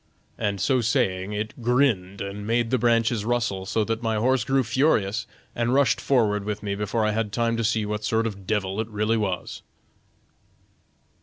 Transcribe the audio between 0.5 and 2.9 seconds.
so saying it grinned and made the